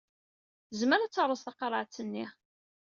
Tezmer 0.67 0.99
ad 1.01 1.11
terreẓ 1.13 1.41
tqerɛet-nni. 1.43 2.25